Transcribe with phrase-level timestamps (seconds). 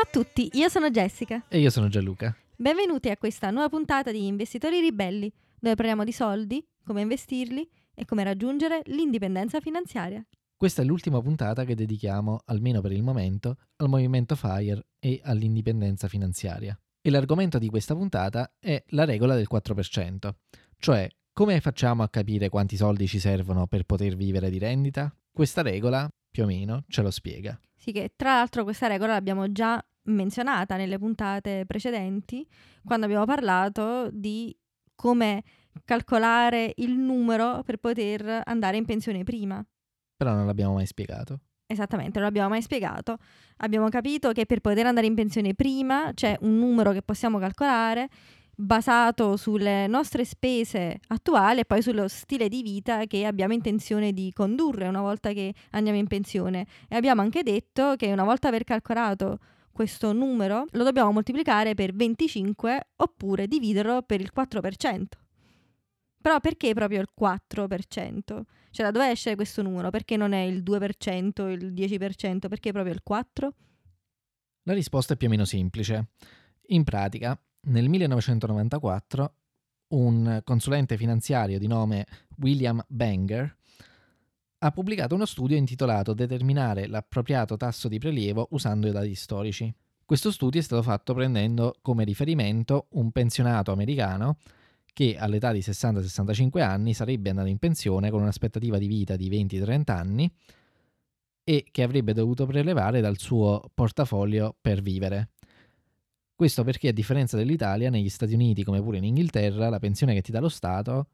[0.00, 1.44] Ciao a tutti, io sono Jessica.
[1.46, 2.34] E io sono Gianluca.
[2.56, 8.06] Benvenuti a questa nuova puntata di Investitori Ribelli, dove parliamo di soldi, come investirli e
[8.06, 10.26] come raggiungere l'indipendenza finanziaria.
[10.56, 16.08] Questa è l'ultima puntata che dedichiamo, almeno per il momento, al movimento FIRE e all'indipendenza
[16.08, 16.80] finanziaria.
[17.02, 20.30] E l'argomento di questa puntata è la regola del 4%,
[20.78, 25.14] cioè come facciamo a capire quanti soldi ci servono per poter vivere di rendita?
[25.30, 27.60] Questa regola, più o meno, ce lo spiega.
[27.80, 32.46] Sì, che tra l'altro questa regola l'abbiamo già menzionata nelle puntate precedenti,
[32.84, 34.56] quando abbiamo parlato di
[34.94, 35.42] come
[35.84, 39.64] calcolare il numero per poter andare in pensione prima.
[40.16, 41.40] Però non l'abbiamo mai spiegato.
[41.66, 43.16] Esattamente, non l'abbiamo mai spiegato.
[43.58, 48.08] Abbiamo capito che per poter andare in pensione prima c'è un numero che possiamo calcolare
[48.60, 54.30] basato sulle nostre spese attuali e poi sullo stile di vita che abbiamo intenzione di
[54.34, 56.66] condurre una volta che andiamo in pensione.
[56.88, 59.38] E abbiamo anche detto che una volta aver calcolato
[59.72, 65.04] questo numero lo dobbiamo moltiplicare per 25 oppure dividerlo per il 4%.
[66.20, 68.42] Però perché proprio il 4%?
[68.70, 69.90] Cioè da dove esce questo numero?
[69.90, 72.48] Perché non è il 2%, il 10%?
[72.48, 73.48] Perché proprio il 4%?
[74.64, 76.10] La risposta è più o meno semplice.
[76.66, 79.34] In pratica, nel 1994
[79.88, 83.56] un consulente finanziario di nome William Banger
[84.62, 89.72] ha pubblicato uno studio intitolato Determinare l'appropriato tasso di prelievo usando i dati storici.
[90.04, 94.36] Questo studio è stato fatto prendendo come riferimento un pensionato americano
[94.92, 99.82] che all'età di 60-65 anni sarebbe andato in pensione con un'aspettativa di vita di 20-30
[99.92, 100.30] anni
[101.42, 105.30] e che avrebbe dovuto prelevare dal suo portafoglio per vivere.
[106.34, 110.22] Questo perché a differenza dell'Italia, negli Stati Uniti come pure in Inghilterra, la pensione che
[110.22, 111.06] ti dà lo Stato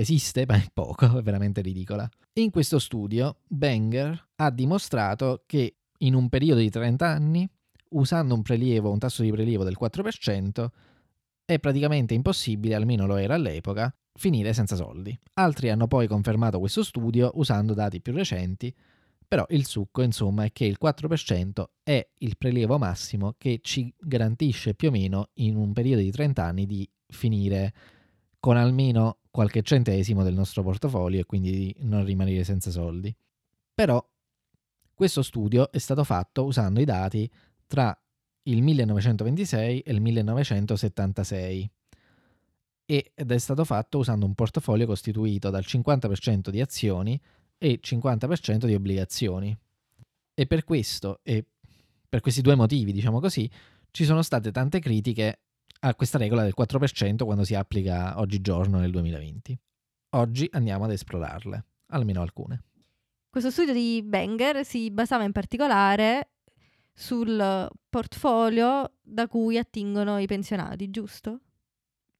[0.00, 2.08] esiste, ma è poco, è veramente ridicola.
[2.34, 7.48] In questo studio, Banger ha dimostrato che in un periodo di 30 anni,
[7.90, 10.66] usando un prelievo, un tasso di prelievo del 4%,
[11.44, 15.18] è praticamente impossibile, almeno lo era all'epoca, finire senza soldi.
[15.34, 18.74] Altri hanno poi confermato questo studio usando dati più recenti,
[19.26, 24.74] però il succo, insomma, è che il 4% è il prelievo massimo che ci garantisce
[24.74, 27.72] più o meno in un periodo di 30 anni di finire
[28.40, 33.14] con almeno qualche centesimo del nostro portafoglio e quindi di non rimanere senza soldi.
[33.74, 34.04] Però
[34.92, 37.30] questo studio è stato fatto usando i dati
[37.66, 37.96] tra
[38.44, 41.70] il 1926 e il 1976
[42.84, 47.20] ed è stato fatto usando un portafoglio costituito dal 50% di azioni
[47.56, 49.56] e 50% di obbligazioni.
[50.34, 51.44] E per questo, e
[52.08, 53.48] per questi due motivi, diciamo così,
[53.92, 55.38] ci sono state tante critiche
[55.80, 59.58] a questa regola del 4% quando si applica oggigiorno nel 2020.
[60.10, 62.64] Oggi andiamo ad esplorarle, almeno alcune.
[63.30, 66.30] Questo studio di Banger si basava in particolare
[66.92, 71.40] sul portfolio da cui attingono i pensionati, giusto?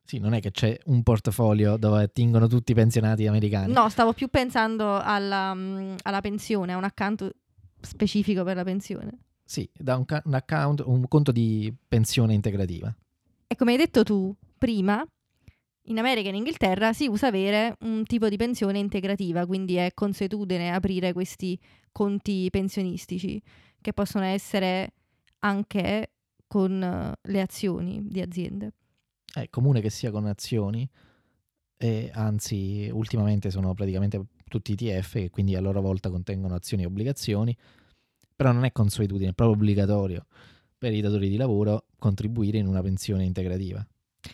[0.05, 3.73] Sì, non è che c'è un portafolio dove attingono tutti i pensionati americani.
[3.73, 7.31] No, stavo più pensando alla, mm, alla pensione, a un account
[7.81, 9.19] specifico per la pensione.
[9.45, 12.95] Sì, da un, ca- un account, un conto di pensione integrativa.
[13.53, 15.05] E come hai detto tu prima,
[15.87, 19.91] in America e in Inghilterra si usa avere un tipo di pensione integrativa, quindi è
[19.93, 21.59] consuetudine aprire questi
[21.91, 23.43] conti pensionistici,
[23.81, 24.93] che possono essere
[25.41, 26.13] anche
[26.47, 28.73] con le azioni di aziende.
[29.25, 30.89] È comune che sia con azioni,
[31.77, 36.87] e anzi ultimamente sono praticamente tutti ETF che quindi a loro volta contengono azioni e
[36.87, 37.57] obbligazioni,
[38.37, 40.27] però non è consuetudine, è proprio obbligatorio
[40.79, 43.87] per i datori di lavoro contribuire in una pensione integrativa.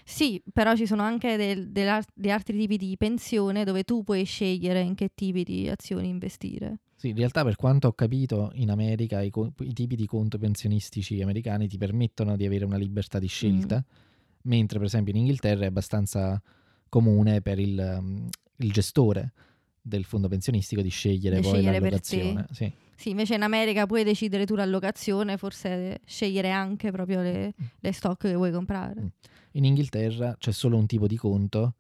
[0.02, 4.94] Sì, però ci sono anche degli altri tipi di pensione dove tu puoi scegliere in
[4.94, 6.78] che tipi di azioni investire.
[6.96, 11.20] Sì, in realtà per quanto ho capito in America i, i tipi di conto pensionistici
[11.20, 13.76] americani ti permettono di avere una libertà di scelta.
[13.76, 14.04] Mm
[14.46, 16.40] mentre per esempio in Inghilterra è abbastanza
[16.88, 19.32] comune per il, um, il gestore
[19.80, 22.46] del fondo pensionistico di scegliere di poi scegliere l'allocazione.
[22.50, 22.72] Sì.
[22.96, 23.10] Sì.
[23.10, 27.66] invece in America puoi decidere tu l'allocazione, forse scegliere anche proprio le, mm.
[27.80, 29.00] le stock che vuoi comprare.
[29.00, 29.06] Mm.
[29.52, 31.74] In Inghilterra c'è solo un tipo di conto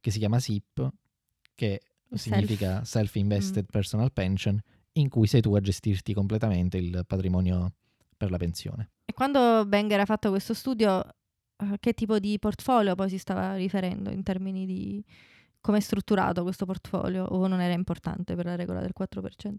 [0.00, 0.88] che si chiama SIP,
[1.54, 2.20] che Self.
[2.20, 3.70] significa Self-Invested mm.
[3.70, 4.60] Personal Pension,
[4.92, 7.72] in cui sei tu a gestirti completamente il patrimonio
[8.16, 8.90] per la pensione.
[9.04, 10.88] E quando Banger ha fatto questo studio
[11.56, 15.04] a che tipo di portfolio poi si stava riferendo in termini di
[15.60, 19.54] come è strutturato questo portfolio o non era importante per la regola del 4%?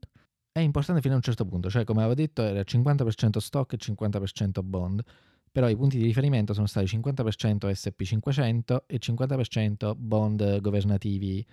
[0.56, 3.78] È importante fino a un certo punto, cioè come avevo detto era 50% stock e
[3.78, 5.04] 50% bond,
[5.52, 11.46] però i punti di riferimento sono stati 50% SP500 e 50% bond governativi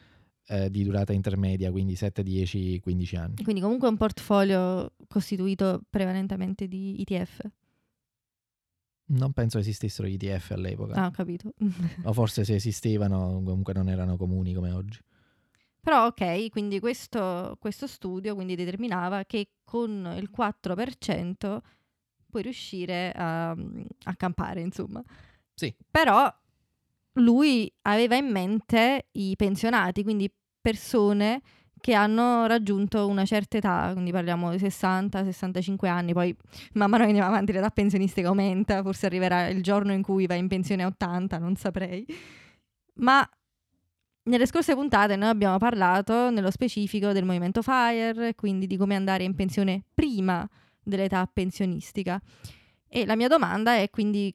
[0.46, 3.42] eh, di durata intermedia, quindi 7, 10, 15 anni.
[3.42, 7.40] Quindi comunque un portfolio costituito prevalentemente di ETF.
[9.06, 10.94] Non penso esistessero gli ETF all'epoca.
[10.94, 11.52] Ah, ho capito.
[12.04, 15.00] o forse se esistevano comunque non erano comuni come oggi.
[15.82, 21.58] Però ok, quindi questo, questo studio quindi determinava che con il 4%
[22.30, 25.02] puoi riuscire a, a campare, insomma.
[25.54, 25.74] Sì.
[25.90, 26.32] Però
[27.14, 31.42] lui aveva in mente i pensionati, quindi persone
[31.80, 36.34] che hanno raggiunto una certa età, quindi parliamo di 60-65 anni, poi
[36.74, 40.34] man mano che andiamo avanti l'età pensionistica aumenta, forse arriverà il giorno in cui va
[40.34, 42.06] in pensione a 80, non saprei.
[42.94, 43.28] Ma
[44.24, 49.24] nelle scorse puntate noi abbiamo parlato nello specifico del movimento FIRE, quindi di come andare
[49.24, 50.48] in pensione prima
[50.80, 52.20] dell'età pensionistica.
[52.88, 54.34] E la mia domanda è quindi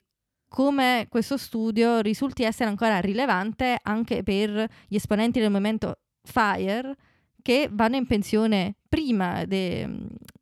[0.50, 6.96] come questo studio risulti essere ancora rilevante anche per gli esponenti del movimento FIRE
[7.42, 9.88] che vanno in pensione prima de,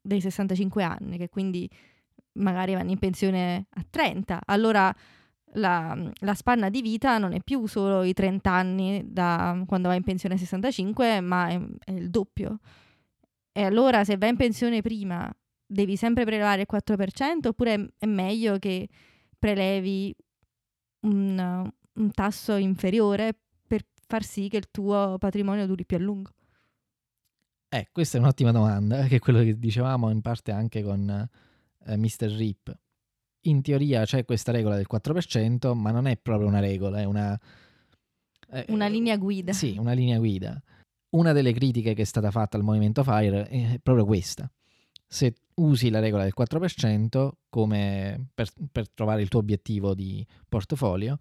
[0.01, 1.69] dei 65 anni, che quindi
[2.33, 4.41] magari vanno in pensione a 30.
[4.45, 4.93] Allora
[5.55, 9.97] la, la, spanna di vita non è più solo i 30 anni da quando vai
[9.97, 12.59] in pensione a 65, ma è, è il doppio.
[13.51, 15.31] E allora se vai in pensione prima
[15.65, 18.87] devi sempre prelevare il 4% oppure è meglio che
[19.37, 20.15] prelevi
[21.01, 23.33] un, un tasso inferiore
[23.65, 26.31] per far sì che il tuo patrimonio duri più a lungo?
[27.69, 31.29] Eh, questa è un'ottima domanda, che è quello che dicevamo in parte anche con
[31.85, 32.27] eh, Mr.
[32.27, 32.77] Rip.
[33.47, 37.39] In teoria c'è questa regola del 4%, ma non è proprio una regola, è una...
[38.51, 39.53] Eh, una linea guida.
[39.53, 40.61] Sì, una linea guida.
[41.11, 44.49] Una delle critiche che è stata fatta al movimento FIRE è proprio questa.
[45.07, 51.17] Se usi la regola del 4% come per, per trovare il tuo obiettivo di portfolio,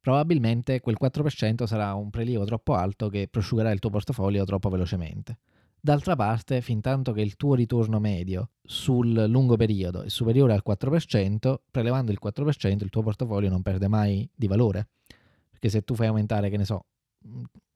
[0.00, 5.38] probabilmente quel 4% sarà un prelievo troppo alto che prosciugherà il tuo portfolio troppo velocemente.
[5.80, 10.62] D'altra parte, fin tanto che il tuo ritorno medio sul lungo periodo è superiore al
[10.66, 14.88] 4%, prelevando il 4% il tuo portafoglio non perde mai di valore.
[15.50, 16.86] Perché se tu fai aumentare, che ne so,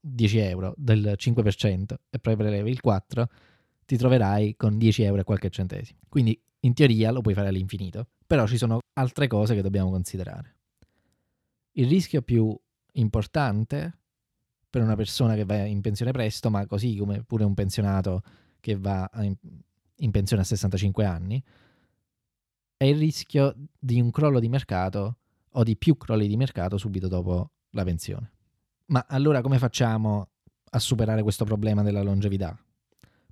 [0.01, 3.25] 10 euro del 5% e poi prelevi il 4%,
[3.87, 5.99] ti troverai con 10 euro e qualche centesimo.
[6.09, 8.07] Quindi in teoria lo puoi fare all'infinito.
[8.27, 10.57] Però ci sono altre cose che dobbiamo considerare.
[11.73, 12.57] Il rischio più
[12.93, 14.00] importante
[14.71, 18.23] per una persona che va in pensione presto, ma così come pure un pensionato
[18.61, 19.11] che va
[19.97, 21.43] in, pensione a 65 anni,
[22.77, 25.17] è il rischio di un crollo di mercato
[25.51, 28.31] o di più crolli di mercato subito dopo la pensione.
[28.87, 30.29] Ma allora come facciamo
[30.71, 32.57] a superare questo problema della longevità?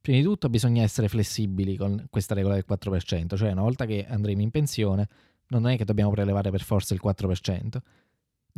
[0.01, 4.07] Prima di tutto bisogna essere flessibili con questa regola del 4%, cioè una volta che
[4.07, 5.09] andremo in pensione
[5.49, 7.79] non è che dobbiamo prelevare per forza il 4%,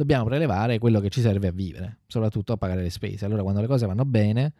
[0.00, 3.26] dobbiamo prelevare quello che ci serve a vivere, soprattutto a pagare le spese.
[3.26, 4.54] Allora quando le cose vanno bene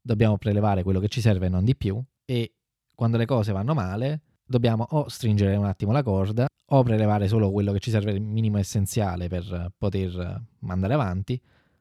[0.00, 2.54] dobbiamo prelevare quello che ci serve e non di più e
[2.92, 7.52] quando le cose vanno male dobbiamo o stringere un attimo la corda o prelevare solo
[7.52, 11.40] quello che ci serve il minimo essenziale per poter andare avanti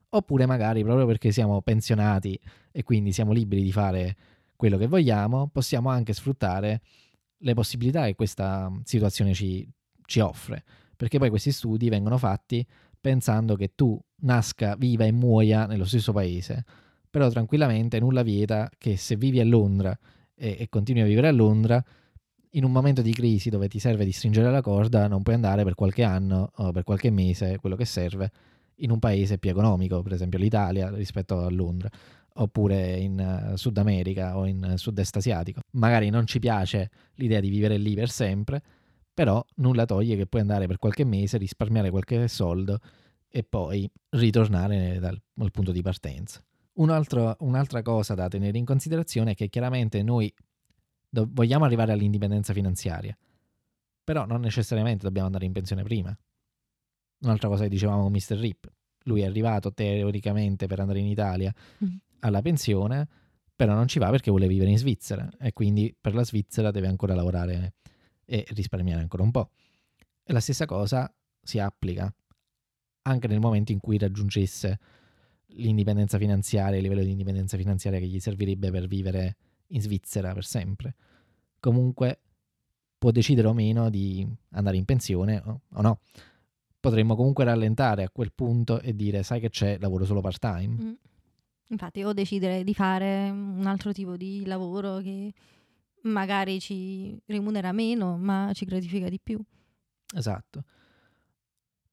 [0.10, 2.40] oppure magari proprio perché siamo pensionati
[2.72, 4.16] e quindi siamo liberi di fare
[4.56, 6.81] quello che vogliamo possiamo anche sfruttare
[7.38, 9.68] le possibilità che questa situazione ci,
[10.06, 10.63] ci offre
[10.95, 12.66] perché poi questi studi vengono fatti
[13.04, 16.64] pensando che tu nasca, viva e muoia nello stesso paese,
[17.10, 19.94] però tranquillamente nulla vieta che se vivi a Londra
[20.33, 21.83] e, e continui a vivere a Londra,
[22.52, 25.66] in un momento di crisi dove ti serve di stringere la corda, non puoi andare
[25.66, 28.31] per qualche anno o per qualche mese, quello che serve,
[28.78, 31.90] in un paese più economico, per esempio l'Italia rispetto a Londra,
[32.36, 35.60] oppure in uh, Sud America o in uh, sud-est asiatico.
[35.72, 38.62] Magari non ci piace l'idea di vivere lì per sempre,
[39.14, 42.80] però nulla toglie che puoi andare per qualche mese, risparmiare qualche soldo
[43.28, 46.44] e poi ritornare dal, dal punto di partenza.
[46.74, 50.34] Un altro, un'altra cosa da tenere in considerazione è che chiaramente noi
[51.08, 53.16] do- vogliamo arrivare all'indipendenza finanziaria,
[54.04, 56.16] però non necessariamente dobbiamo andare in pensione prima.
[57.20, 58.38] Un'altra cosa che dicevamo con Mr.
[58.38, 58.72] Rip,
[59.04, 61.54] lui è arrivato teoricamente per andare in Italia
[61.84, 61.96] mm.
[62.20, 63.08] alla pensione,
[63.56, 66.88] però non ci va perché vuole vivere in Svizzera e quindi per la Svizzera deve
[66.88, 67.76] ancora lavorare
[68.25, 69.49] e risparmiare ancora un po'.
[70.23, 72.13] E la stessa cosa si applica
[73.03, 74.80] anche nel momento in cui raggiungesse
[75.47, 79.35] l'indipendenza finanziaria, il livello di indipendenza finanziaria che gli servirebbe per vivere
[79.68, 80.95] in Svizzera per sempre.
[81.59, 82.19] Comunque
[82.97, 85.99] può decidere o meno di andare in pensione o, no.
[86.80, 90.83] Potremmo comunque rallentare a quel punto e dire sai che c'è, lavoro solo part time.
[90.83, 90.94] Mm.
[91.69, 95.33] Infatti, o decidere di fare un altro tipo di lavoro che
[96.04, 99.42] magari ci remunera meno, ma ci gratifica di più.
[100.16, 100.64] Esatto.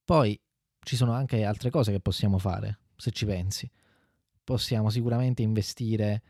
[0.04, 0.38] Poi
[0.82, 3.70] ci sono anche altre cose che possiamo fare, se ci pensi.
[4.42, 6.22] Possiamo sicuramente investire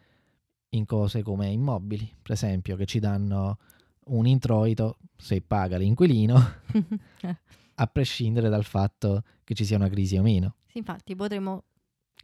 [0.71, 3.59] in cose come immobili, per esempio, che ci danno
[4.07, 6.37] un introito se paga l'inquilino,
[7.75, 10.57] a prescindere dal fatto che ci sia una crisi o meno.
[10.67, 11.65] Sì, infatti potremmo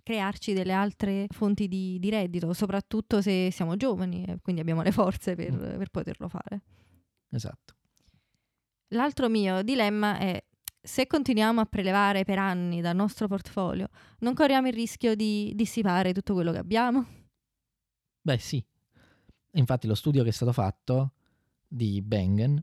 [0.07, 4.93] crearci delle altre fonti di, di, reddito, soprattutto se siamo giovani e quindi abbiamo le
[4.93, 5.79] forze per, mm.
[5.79, 6.63] per poterlo fare.
[7.31, 7.75] Esatto.
[8.91, 10.41] L'altro mio dilemma è
[10.81, 13.89] se continuiamo a prelevare per anni dal nostro portfolio,
[14.21, 17.05] non corriamo il rischio di dissipare tutto quello che abbiamo?
[18.21, 18.65] Beh sì.
[19.55, 21.15] Infatti lo studio che è stato fatto
[21.67, 22.63] di Bengen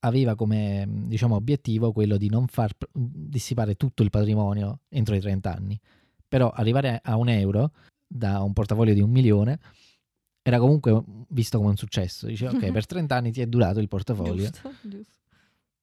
[0.00, 5.52] aveva come diciamo, obiettivo quello di non far dissipare tutto il patrimonio entro i 30
[5.52, 5.80] anni.
[6.28, 7.72] Però arrivare a un euro
[8.06, 9.58] da un portafoglio di un milione
[10.42, 12.26] era comunque visto come un successo.
[12.26, 14.44] Dice, ok, per 30 anni ti è durato il portafoglio.
[14.44, 15.14] Giusto, giusto.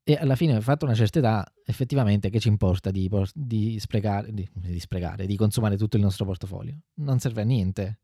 [0.05, 4.47] E alla fine, fatta una certa età, effettivamente che ci importa di, di, sprecare, di,
[4.53, 6.75] di, sprecare, di consumare tutto il nostro portafoglio?
[6.95, 7.99] Non serve a niente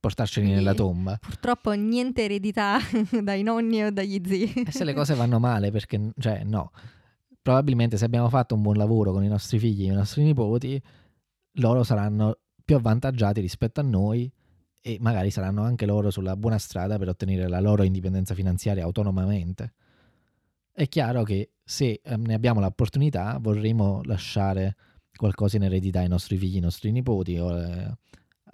[0.00, 1.16] portarceli Quindi, nella tomba.
[1.16, 2.78] Purtroppo niente eredità
[3.22, 4.64] dai nonni o dagli zii.
[4.66, 6.72] E se le cose vanno male, perché, cioè, no.
[7.40, 10.82] Probabilmente se abbiamo fatto un buon lavoro con i nostri figli e i nostri nipoti,
[11.54, 14.30] loro saranno più avvantaggiati rispetto a noi
[14.80, 19.74] e magari saranno anche loro sulla buona strada per ottenere la loro indipendenza finanziaria autonomamente
[20.76, 24.74] è chiaro che se ehm, ne abbiamo l'opportunità vorremmo lasciare
[25.14, 27.96] qualcosa in eredità ai nostri figli, ai nostri nipoti o eh,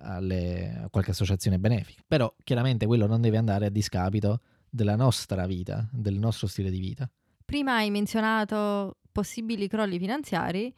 [0.03, 2.03] alle, a qualche associazione benefica.
[2.07, 6.79] Però chiaramente quello non deve andare a discapito della nostra vita, del nostro stile di
[6.79, 7.11] vita.
[7.43, 10.73] Prima hai menzionato possibili crolli finanziari,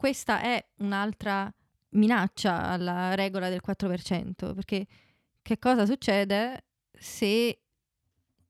[0.00, 1.52] questa è un'altra
[1.90, 4.86] minaccia alla regola del 4%, perché
[5.42, 7.60] che cosa succede se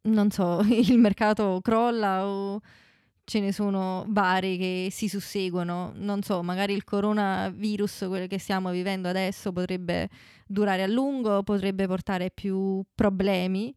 [0.02, 2.61] non so, il mercato crolla o
[3.25, 5.90] ce ne sono vari che si susseguono.
[5.97, 10.09] Non so, magari il coronavirus, quello che stiamo vivendo adesso, potrebbe
[10.47, 13.75] durare a lungo, potrebbe portare più problemi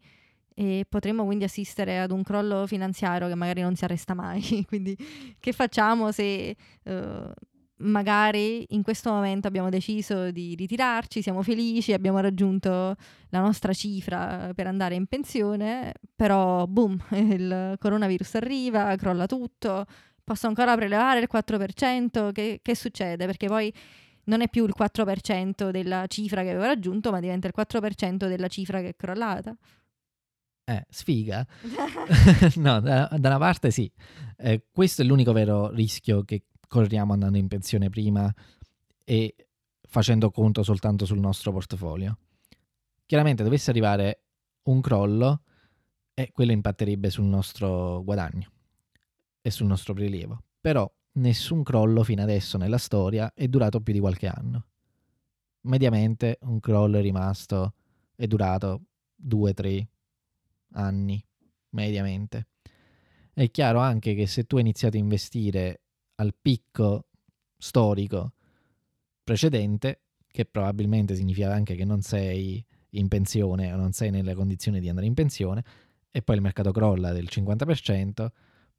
[0.53, 4.63] e potremmo quindi assistere ad un crollo finanziario che magari non si arresta mai.
[4.69, 4.95] quindi
[5.39, 6.55] che facciamo se...
[6.83, 7.33] Uh,
[7.77, 12.95] magari in questo momento abbiamo deciso di ritirarci, siamo felici, abbiamo raggiunto
[13.29, 19.85] la nostra cifra per andare in pensione, però boom, il coronavirus arriva, crolla tutto,
[20.23, 23.25] posso ancora prelevare il 4%, che, che succede?
[23.25, 23.73] Perché poi
[24.25, 28.47] non è più il 4% della cifra che avevo raggiunto, ma diventa il 4% della
[28.47, 29.55] cifra che è crollata.
[30.65, 31.45] Eh, sfiga.
[32.55, 33.91] no, da, da, una parte sì.
[34.37, 38.33] Eh, questo è l'unico vero rischio che corriamo andando in pensione prima
[39.03, 39.35] e
[39.87, 42.17] facendo conto soltanto sul nostro portafoglio.
[43.05, 44.23] Chiaramente dovesse arrivare
[44.63, 45.43] un crollo
[46.15, 48.49] e quello impatterebbe sul nostro guadagno
[49.39, 50.45] e sul nostro prelievo.
[50.59, 54.65] Però nessun crollo fino adesso nella storia è durato più di qualche anno.
[55.65, 57.75] Mediamente un crollo è rimasto,
[58.15, 58.85] è durato
[59.23, 59.85] 2-3
[60.71, 61.23] anni,
[61.69, 62.47] mediamente.
[63.31, 65.82] È chiaro anche che se tu hai iniziato a investire
[66.15, 67.07] al picco
[67.57, 68.33] storico
[69.23, 74.79] precedente, che probabilmente significa anche che non sei in pensione o non sei nelle condizioni
[74.79, 75.63] di andare in pensione,
[76.11, 78.27] e poi il mercato crolla del 50%,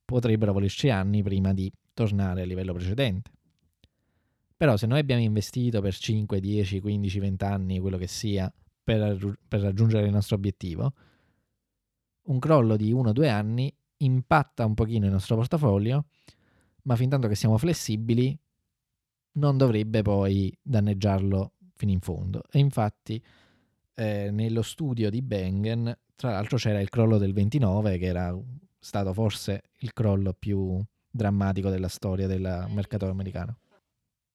[0.04, 3.30] potrebbero volerci anni prima di tornare al livello precedente.
[4.56, 9.38] Però se noi abbiamo investito per 5, 10, 15, 20 anni, quello che sia, per,
[9.48, 10.92] per raggiungere il nostro obiettivo,
[12.24, 16.06] un crollo di 1-2 anni impatta un pochino il nostro portafoglio
[16.84, 18.36] ma fin tanto che siamo flessibili
[19.32, 22.42] non dovrebbe poi danneggiarlo fino in fondo.
[22.50, 23.22] E infatti
[23.94, 28.36] eh, nello studio di Bengen, tra l'altro c'era il crollo del 29 che era
[28.78, 33.58] stato forse il crollo più drammatico della storia del mercato americano.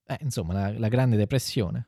[0.05, 1.87] Eh, insomma, la, la, Grande Depressione,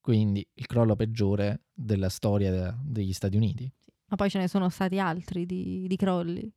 [0.00, 3.70] quindi il crollo peggiore della storia de, degli Stati Uniti.
[4.06, 6.52] Ma poi ce ne sono stati altri di, di crolli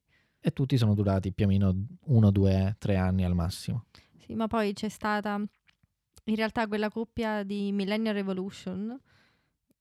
[0.48, 1.76] e tutti sono durati più o meno
[2.06, 3.88] uno, due, tre anni al massimo.
[4.18, 8.98] Sì, ma poi c'è stata in realtà quella coppia di Millennial Revolution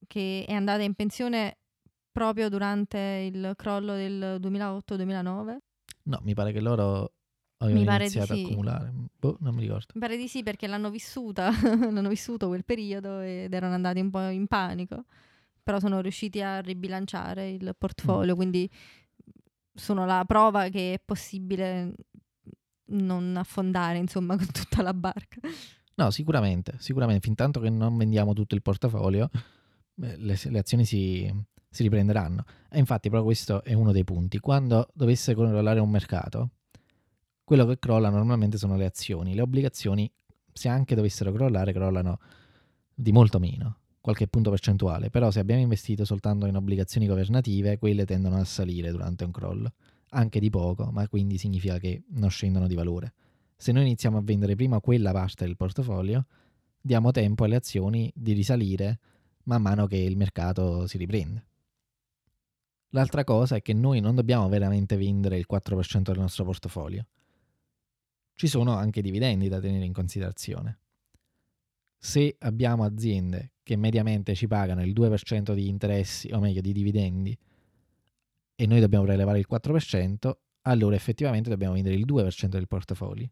[0.05, 1.59] che è andata in pensione
[2.11, 2.97] proprio durante
[3.31, 5.57] il crollo del 2008-2009.
[6.03, 7.13] No, mi pare che loro
[7.59, 8.41] avevano iniziato sì.
[8.41, 8.93] a accumulare.
[9.17, 9.85] Boh, non mi ricordo.
[9.93, 14.09] Mi pare di sì perché l'hanno vissuta, l'hanno vissuto quel periodo ed erano andati un
[14.09, 15.05] po' in panico.
[15.63, 18.35] Però sono riusciti a ribilanciare il portfolio, mm.
[18.35, 18.69] quindi
[19.77, 21.93] sono la prova che è possibile
[22.89, 25.39] non affondare, insomma, con tutta la barca.
[25.95, 29.29] No, sicuramente, sicuramente, fin tanto che non vendiamo tutto il portafolio,
[29.95, 31.31] le, le azioni si,
[31.69, 32.43] si, riprenderanno.
[32.69, 34.39] E infatti proprio questo è uno dei punti.
[34.39, 36.49] Quando dovesse crollare un mercato,
[37.43, 39.33] quello che crolla normalmente sono le azioni.
[39.33, 40.11] Le obbligazioni,
[40.53, 42.19] se anche dovessero crollare, crollano
[42.93, 43.77] di molto meno.
[44.07, 48.89] Qualche punto percentuale, però se abbiamo investito soltanto in obbligazioni governative, quelle tendono a salire
[48.89, 49.73] durante un crollo,
[50.11, 53.13] anche di poco, ma quindi significa che non scendono di valore.
[53.57, 56.25] Se noi iniziamo a vendere prima quella parte del portafolio,
[56.79, 58.99] diamo tempo alle azioni di risalire
[59.43, 61.45] man mano che il mercato si riprende.
[62.91, 67.05] L'altra cosa è che noi non dobbiamo veramente vendere il 4% del nostro portafolio.
[68.35, 70.79] Ci sono anche dividendi da tenere in considerazione.
[71.97, 77.37] Se abbiamo aziende che mediamente ci pagano il 2% di interessi, o meglio di dividendi,
[78.55, 80.31] e noi dobbiamo prelevare il 4%,
[80.61, 83.29] allora effettivamente dobbiamo vendere il 2% del portafolio.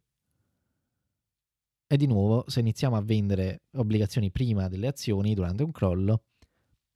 [1.88, 6.24] E di nuovo, se iniziamo a vendere obbligazioni prima delle azioni durante un crollo,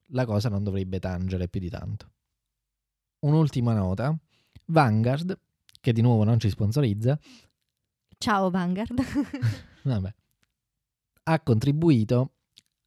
[0.08, 2.12] la cosa non dovrebbe tangere più di tanto.
[3.20, 4.14] Un'ultima nota,
[4.66, 5.40] Vanguard,
[5.80, 7.18] che di nuovo non ci sponsorizza.
[8.18, 9.02] Ciao Vanguard.
[9.84, 10.14] vabbè,
[11.24, 12.34] ha contribuito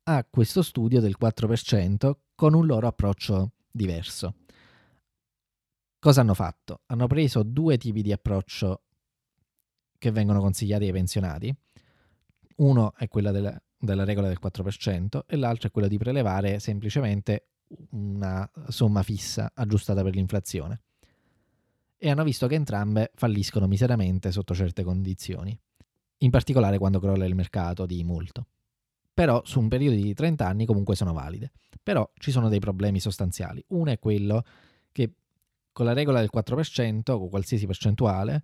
[0.05, 4.35] a questo studio del 4% con un loro approccio diverso.
[5.99, 6.81] Cosa hanno fatto?
[6.87, 8.83] Hanno preso due tipi di approccio
[9.99, 11.55] che vengono consigliati ai pensionati.
[12.57, 17.51] Uno è quello della, della regola del 4% e l'altro è quello di prelevare semplicemente
[17.91, 20.81] una somma fissa aggiustata per l'inflazione.
[21.97, 25.57] E hanno visto che entrambe falliscono miseramente sotto certe condizioni,
[26.19, 28.47] in particolare quando crolla il mercato di molto.
[29.15, 31.53] Però su un periodo di 30 anni comunque sono valide.
[31.83, 33.63] Però ci sono dei problemi sostanziali.
[33.69, 34.45] Uno è quello
[34.91, 35.13] che
[35.73, 38.43] con la regola del 4%, o qualsiasi percentuale,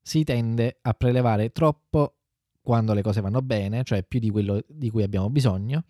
[0.00, 2.16] si tende a prelevare troppo
[2.60, 5.84] quando le cose vanno bene, cioè più di quello di cui abbiamo bisogno,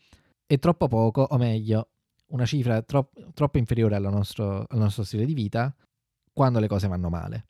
[0.47, 1.89] e troppo poco, o meglio,
[2.29, 5.75] una cifra tro- troppo inferiore nostro, al nostro stile di vita
[6.33, 7.47] quando le cose vanno male.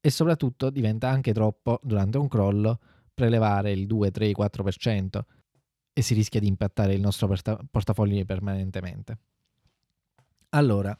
[0.00, 2.80] E soprattutto diventa anche troppo, durante un crollo,
[3.12, 5.20] prelevare il 2, 3, 4%
[6.00, 9.18] e si rischia di impattare il nostro porta- portafoglio permanentemente.
[10.50, 10.98] Allora,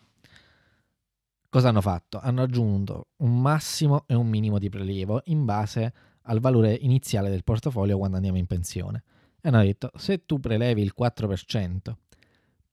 [1.49, 2.21] cosa hanno fatto?
[2.21, 7.43] Hanno aggiunto un massimo e un minimo di prelievo in base al valore iniziale del
[7.43, 9.03] portafoglio quando andiamo in pensione.
[9.41, 11.95] E hanno detto, se tu prelevi il 4%,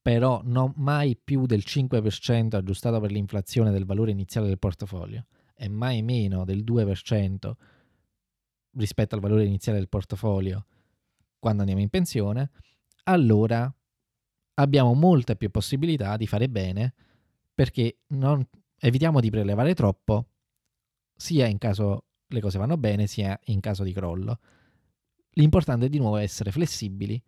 [0.02, 5.26] però non mai più del 5% aggiustato per l'inflazione del valore iniziale del portafoglio
[5.56, 7.52] e mai meno del 2%
[8.74, 10.66] rispetto al valore iniziale del portafoglio
[11.40, 12.52] quando andiamo in pensione,
[13.04, 13.74] allora
[14.56, 16.94] abbiamo molte più possibilità di fare bene
[17.54, 18.46] perché non,
[18.80, 20.28] evitiamo di prelevare troppo
[21.16, 24.40] sia in caso le cose vanno bene sia in caso di crollo.
[25.32, 27.22] L'importante è di nuovo essere flessibili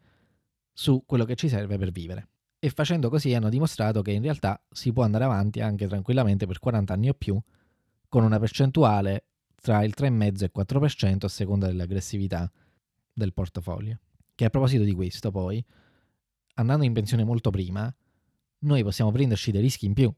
[0.73, 4.61] su quello che ci serve per vivere e facendo così hanno dimostrato che in realtà
[4.69, 7.39] si può andare avanti anche tranquillamente per 40 anni o più
[8.07, 12.51] con una percentuale tra il 3,5 e il 4% a seconda dell'aggressività
[13.19, 13.99] del portafoglio.
[14.33, 15.63] Che a proposito di questo poi,
[16.55, 17.93] andando in pensione molto prima,
[18.59, 20.11] noi possiamo prenderci dei rischi in più,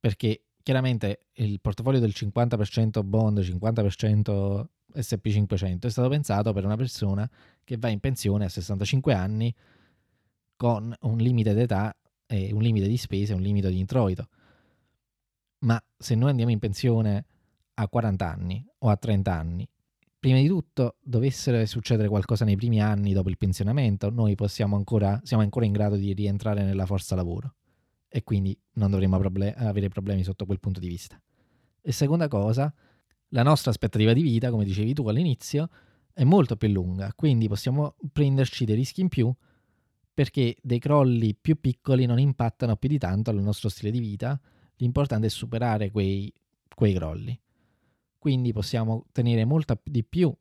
[0.00, 4.64] perché chiaramente il portafoglio del 50% bond, 50%
[4.94, 7.28] SP500 è stato pensato per una persona
[7.62, 9.54] che va in pensione a 65 anni
[10.56, 11.94] con un limite d'età
[12.26, 14.28] e un limite di spese e un limite di introito.
[15.58, 17.24] Ma se noi andiamo in pensione
[17.74, 19.68] a 40 anni o a 30 anni,
[20.26, 24.34] prima di tutto dovesse succedere qualcosa nei primi anni dopo il pensionamento, noi
[24.72, 27.54] ancora, siamo ancora in grado di rientrare nella forza lavoro
[28.08, 31.16] e quindi non dovremmo proble- avere problemi sotto quel punto di vista.
[31.80, 32.74] E seconda cosa,
[33.28, 35.70] la nostra aspettativa di vita, come dicevi tu all'inizio,
[36.12, 39.32] è molto più lunga, quindi possiamo prenderci dei rischi in più
[40.12, 44.40] perché dei crolli più piccoli non impattano più di tanto al nostro stile di vita,
[44.78, 46.32] l'importante è superare quei,
[46.74, 47.40] quei crolli.
[48.26, 50.34] Quindi possiamo tenere molto di più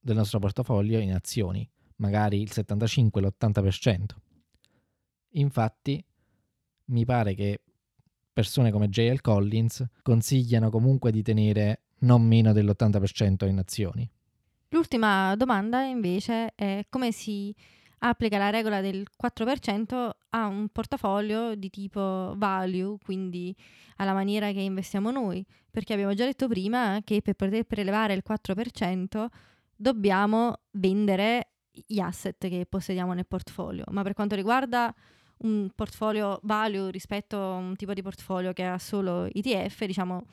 [0.00, 4.04] del nostro portafoglio in azioni, magari il 75, l'80%.
[5.32, 6.02] Infatti,
[6.86, 7.60] mi pare che
[8.32, 9.20] persone come J.L.
[9.20, 14.10] Collins consigliano comunque di tenere non meno dell'80% in azioni.
[14.68, 17.54] L'ultima domanda invece è come si
[17.98, 23.54] applica la regola del 4% a un portafoglio di tipo value, quindi
[23.96, 28.22] alla maniera che investiamo noi, perché abbiamo già detto prima che per poter prelevare il
[28.26, 29.26] 4%
[29.74, 34.94] dobbiamo vendere gli asset che possediamo nel portfolio, ma per quanto riguarda
[35.38, 40.24] un portfolio value rispetto a un tipo di portfolio che ha solo ETF, diciamo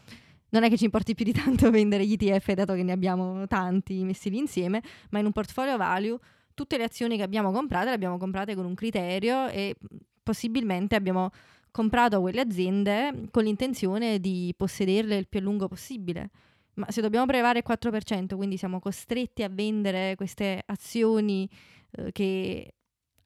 [0.54, 3.46] non è che ci importi più di tanto vendere gli ETF dato che ne abbiamo
[3.48, 6.18] tanti messi lì insieme, ma in un portfolio value
[6.54, 9.76] tutte le azioni che abbiamo comprate le abbiamo comprate con un criterio e
[10.22, 11.32] possibilmente abbiamo
[11.74, 16.30] comprato quelle aziende con l'intenzione di possederle il più a lungo possibile.
[16.76, 21.50] Ma se dobbiamo prelevare il 4%, quindi siamo costretti a vendere queste azioni
[21.92, 22.74] eh, che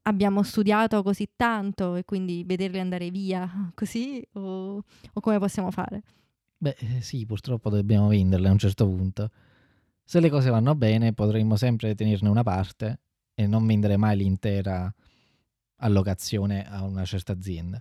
[0.03, 6.01] abbiamo studiato così tanto e quindi vederli andare via così o, o come possiamo fare?
[6.57, 9.29] Beh, eh, sì, purtroppo dobbiamo venderle a un certo punto.
[10.03, 12.99] Se le cose vanno bene, potremmo sempre tenerne una parte
[13.39, 14.91] e non vendere mai l'intera
[15.75, 17.79] allocazione a una certa azienda.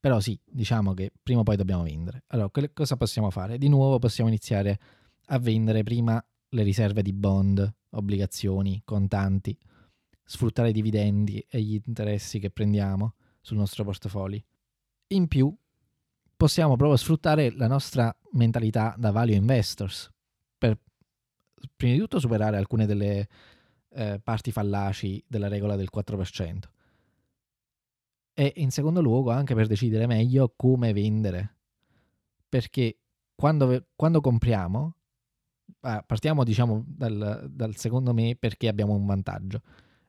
[0.00, 2.24] Però sì, diciamo che prima o poi dobbiamo vendere.
[2.28, 3.56] Allora, cosa possiamo fare?
[3.56, 4.80] Di nuovo possiamo iniziare
[5.26, 9.56] a vendere prima le riserve di bond, obbligazioni, contanti,
[10.24, 14.42] sfruttare i dividendi e gli interessi che prendiamo sul nostro portafoglio.
[15.08, 15.56] In più,
[16.36, 20.10] possiamo proprio sfruttare la nostra mentalità da value investors
[20.58, 20.76] per
[21.76, 23.28] prima di tutto superare alcune delle
[23.96, 26.58] eh, parti fallaci della regola del 4%
[28.34, 31.56] e in secondo luogo anche per decidere meglio come vendere
[32.48, 32.98] perché
[33.34, 34.96] quando, quando compriamo
[35.80, 39.62] ah, partiamo diciamo dal, dal secondo me perché abbiamo un vantaggio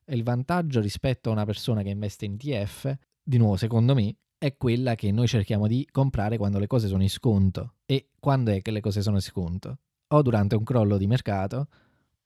[0.04, 4.16] e il vantaggio rispetto a una persona che investe in TF di nuovo secondo me
[4.38, 7.76] è quella che noi cerchiamo di comprare quando le cose sono in sconto.
[7.86, 9.80] E quando è che le cose sono in sconto?
[10.10, 11.68] O durante un crollo di mercato,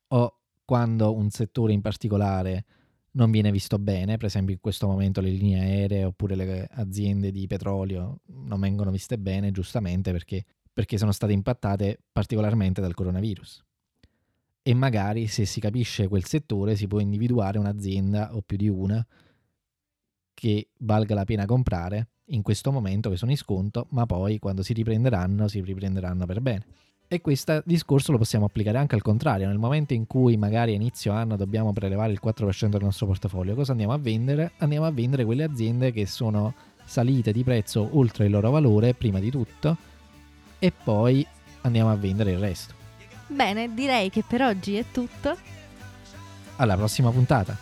[0.09, 0.40] o
[0.71, 2.63] quando un settore in particolare
[3.15, 7.29] non viene visto bene, per esempio in questo momento le linee aeree oppure le aziende
[7.29, 13.65] di petrolio non vengono viste bene, giustamente perché, perché sono state impattate particolarmente dal coronavirus.
[14.61, 19.05] E magari se si capisce quel settore si può individuare un'azienda o più di una
[20.33, 24.63] che valga la pena comprare in questo momento che sono in sconto, ma poi quando
[24.63, 26.65] si riprenderanno si riprenderanno per bene.
[27.13, 30.75] E questo discorso lo possiamo applicare anche al contrario, nel momento in cui magari a
[30.75, 34.53] inizio anno dobbiamo prelevare il 4% del nostro portafoglio, cosa andiamo a vendere?
[34.59, 36.53] Andiamo a vendere quelle aziende che sono
[36.85, 39.75] salite di prezzo oltre il loro valore prima di tutto
[40.57, 41.27] e poi
[41.63, 42.73] andiamo a vendere il resto.
[43.27, 45.35] Bene, direi che per oggi è tutto.
[46.55, 47.57] Alla prossima puntata.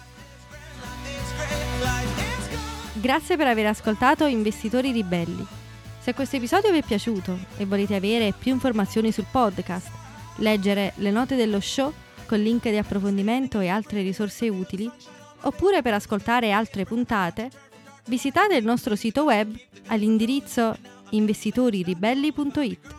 [2.94, 5.58] Grazie per aver ascoltato Investitori Ribelli.
[6.00, 9.90] Se questo episodio vi è piaciuto e volete avere più informazioni sul podcast,
[10.38, 11.94] leggere le note dello show
[12.26, 14.90] con link di approfondimento e altre risorse utili,
[15.42, 17.50] oppure per ascoltare altre puntate,
[18.08, 19.54] visitate il nostro sito web
[19.88, 20.78] all'indirizzo
[21.10, 22.96] investitoriribelli.it.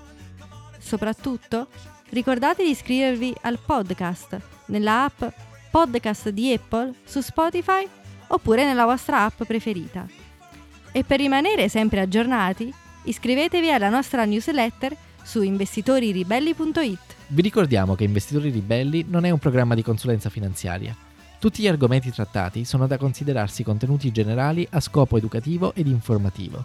[0.78, 1.68] Soprattutto,
[2.10, 5.22] ricordate di iscrivervi al podcast nella app
[5.70, 7.88] Podcast di Apple su Spotify
[8.28, 10.06] oppure nella vostra app preferita.
[10.92, 16.98] E per rimanere sempre aggiornati, iscrivetevi alla nostra newsletter su investitoriribelli.it.
[17.28, 20.96] Vi ricordiamo che Investitori Ribelli non è un programma di consulenza finanziaria.
[21.38, 26.64] Tutti gli argomenti trattati sono da considerarsi contenuti generali a scopo educativo ed informativo.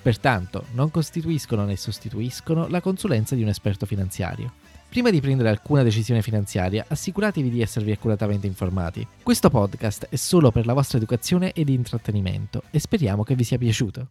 [0.00, 4.52] Pertanto, non costituiscono né sostituiscono la consulenza di un esperto finanziario.
[4.88, 9.06] Prima di prendere alcuna decisione finanziaria, assicuratevi di esservi accuratamente informati.
[9.22, 13.58] Questo podcast è solo per la vostra educazione ed intrattenimento e speriamo che vi sia
[13.58, 14.08] piaciuto.